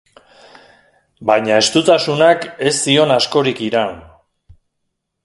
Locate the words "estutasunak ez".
1.65-2.73